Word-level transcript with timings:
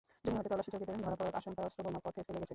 জঙ্গিরা 0.23 0.37
হয়তো 0.45 0.49
তল্লাশি 0.51 0.71
চৌকিতে 0.73 0.91
ধরা 1.05 1.17
পড়ার 1.19 1.37
আশঙ্কায় 1.41 1.67
অস্ত্র-বোমা 1.67 1.99
পথে 2.05 2.21
ফেলে 2.25 2.39
গেছে। 2.41 2.49